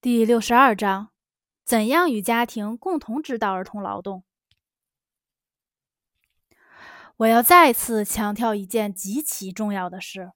[0.00, 1.08] 第六十二章：
[1.64, 4.22] 怎样与家庭共同指导儿童劳动？
[7.16, 10.30] 我要再次强调一件极其重要的事：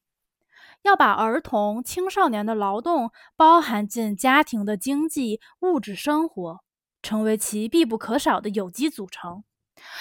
[0.82, 6.64] 要把儿童、青少年的劳动包含进家庭的经济物质生活，
[7.00, 9.44] 成为其必不可少的有机组成。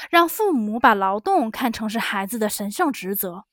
[0.10, 3.46] 让父母把劳动看成是孩子的神圣职责。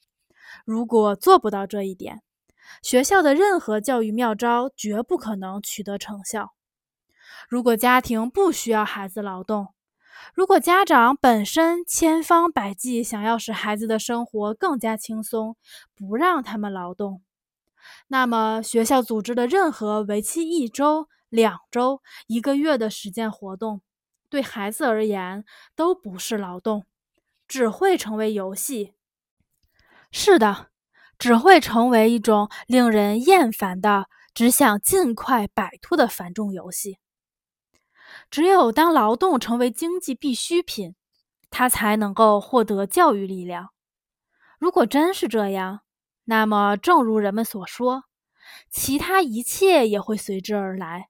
[0.65, 2.23] 如果做不到这一点，
[2.82, 6.55] 学校的任何教育妙招绝不可能取得成效。
[7.48, 9.69] 如果家庭不需要孩子劳动，
[10.34, 15.57] 如果家长本身千方百计想要使孩子的生活更加轻松，
[15.95, 17.23] 不让他们劳动，
[18.09, 23.80] 那么学校组织的任何为期一周、两周、一个月的实践活动，
[24.29, 26.85] 对孩子而言都不是劳动，
[27.46, 28.95] 只会成为游戏。
[30.10, 30.69] 是的。
[31.19, 36.99] 只会成为一种令人厌烦的、只想尽快摆脱的繁重游戏。
[38.31, 40.95] 只有当劳动成为经济必需品，
[41.51, 43.71] 他才能够获得教育力量。
[44.59, 45.80] 如果真是这样，
[46.25, 48.05] 那么正如人们所说，
[48.71, 51.09] 其他一切也会随之而来。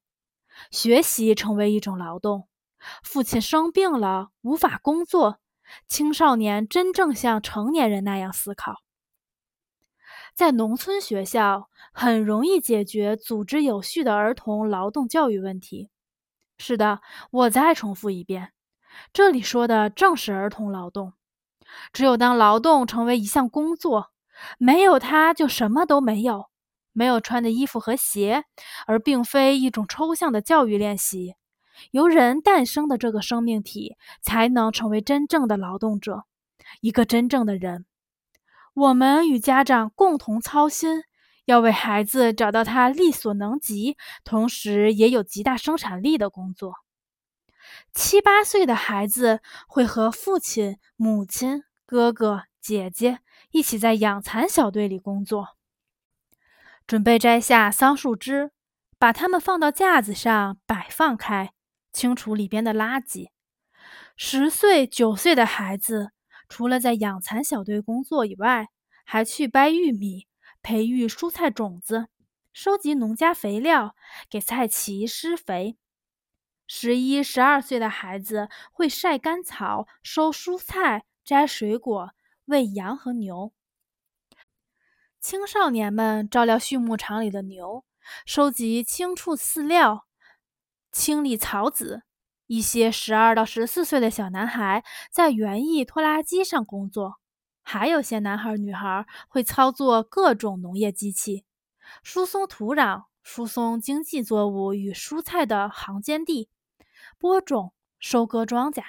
[0.70, 2.48] 学习成为一种劳动，
[3.03, 5.39] 父亲生病了无法工作，
[5.87, 8.77] 青少年真正像成年人那样思考。
[10.39, 15.91] 在农村学校很容易解决组织有序的儿童劳动教育问题。
[16.58, 17.00] 是的，
[17.33, 18.53] 我再重复一遍，
[19.12, 21.14] 这里说的正是儿童劳动。
[21.92, 24.12] 只有当劳动成为一项工作，
[24.59, 26.47] 没有它就什么都没有，
[26.92, 28.44] 没有穿的衣服和鞋，
[28.86, 31.34] 而并非一种抽象的教育练习，
[31.91, 36.22] 由人诞生的这个生命体才能成为真正的劳动者，
[36.81, 37.86] 一个真正的人。
[38.74, 41.02] 我们与家长共同操心，
[41.47, 46.75] 要为孩子找到他力所能及，同时也有极大生产力的工作。
[47.92, 53.19] 七八岁的孩子会和父亲、母亲、哥哥、姐姐
[53.50, 55.56] 一起在养蚕小队里工作，
[56.87, 58.53] 准备摘下桑树枝，
[58.98, 61.53] 把它们放到架子上摆放开，
[61.93, 63.31] 清除里边的垃圾。
[64.16, 66.12] 十岁、九岁的孩子。
[66.48, 68.69] 除了在养蚕小队工作以外，
[69.04, 70.26] 还去掰玉米、
[70.62, 72.09] 培育蔬菜种子、
[72.53, 73.94] 收集农家肥料、
[74.28, 75.76] 给菜畦施肥。
[76.66, 82.10] 十一、十二岁的孩子会晒干草、收蔬菜、摘水果、
[82.47, 83.53] 喂羊和牛。
[85.20, 87.84] 青少年们照料畜牧场里的牛，
[88.25, 90.06] 收集青畜饲料、
[90.92, 92.03] 清理草籽。
[92.48, 97.20] 一些十二到十四岁的小男孩在园艺拖拉机上工作，
[97.62, 101.44] 还有些男孩女孩会操作各种农业机器，
[102.03, 106.48] 疏松土壤、疏松经济作物与蔬菜的行间地，
[107.19, 108.82] 播种、收割庄稼。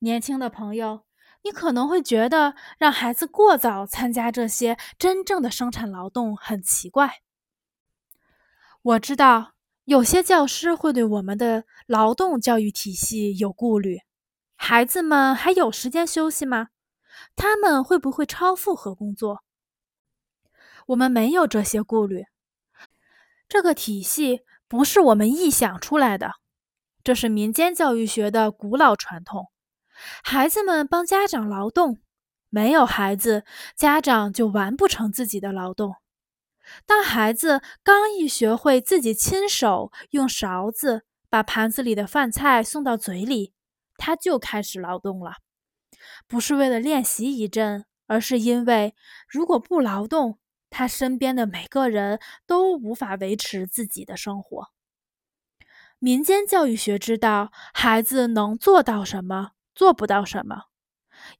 [0.00, 1.04] 年轻的朋友，
[1.42, 7.22] 你可能会觉得让孩子过早参加这些真正的生产劳动很奇怪。
[8.82, 9.51] 我知道。
[9.84, 13.98] 有些教师会对我们的劳动教育体系有顾虑：
[14.54, 16.68] 孩子们还有时间休息吗？
[17.34, 19.42] 他们会不会超负荷工作？
[20.86, 22.24] 我们没有这些顾虑。
[23.48, 26.30] 这个体系不是我们臆想出来的，
[27.02, 29.46] 这是民间教育学的古老传统。
[30.22, 31.98] 孩子们帮家长劳动，
[32.48, 33.44] 没有孩子，
[33.76, 35.96] 家长就完不成自己的劳动。
[36.86, 43.52] 当孩子刚一学会自己亲手用勺子把盘子里的饭菜送到嘴里，
[43.96, 45.34] 他就开始劳动了。
[46.26, 48.94] 不是为了练习一阵，而是因为
[49.28, 54.70] 如果不劳动，他身边的每个人都无法维持自己的生活。
[55.98, 60.64] 民间教育学知道孩子能做到什么，做不到什么。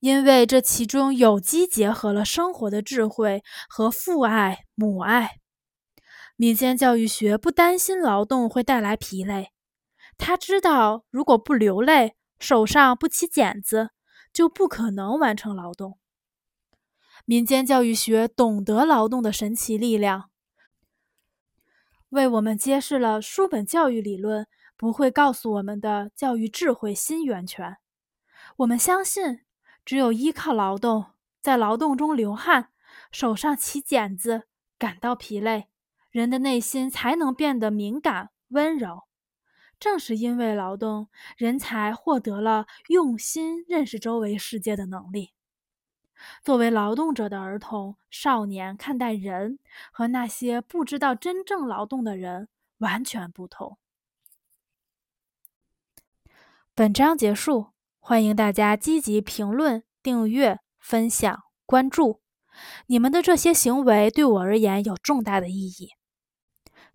[0.02, 5.38] 因为这其中有机结合了生活的智慧和父爱母爱，
[6.34, 9.52] 民间教育学不担心劳动会带来疲累，
[10.18, 13.90] 他知道如果不流泪，手上不起茧子，
[14.32, 16.00] 就不可能完成劳动。
[17.24, 20.30] 民间教育学懂得劳动的神奇力量，
[22.08, 27.76] 为我们揭示了书本教育理论不会告诉我们的教育智慧新源泉。
[28.56, 29.44] 我们相信。
[29.84, 31.06] 只有依靠劳动，
[31.40, 32.70] 在劳动中流汗，
[33.10, 34.48] 手上起茧子，
[34.78, 35.68] 感到疲累，
[36.10, 39.02] 人的内心才能变得敏感温柔。
[39.80, 45.32] 正是因为劳动，人才获得了用心认识周围世界的能力。
[46.44, 49.58] 作为劳动者的儿童、少年看待人
[49.90, 52.48] 和那些不知道真正劳动的人，
[52.78, 53.76] 完全不同。
[56.76, 57.71] 本章结束，
[58.04, 62.20] 欢迎大家积极评论、订阅、分享、关注。
[62.88, 65.90] 你们的这些行为对我而言有重大的意义，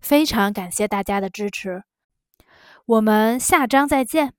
[0.00, 1.84] 非常感谢大家的支持。
[2.84, 4.34] 我们下章再见。